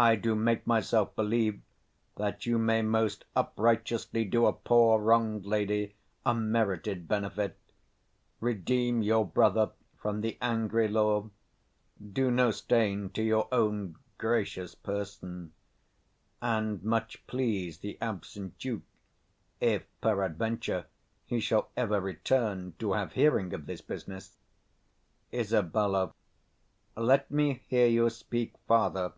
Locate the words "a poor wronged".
4.46-5.44